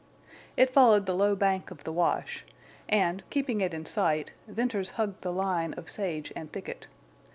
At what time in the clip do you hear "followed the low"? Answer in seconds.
0.73-1.35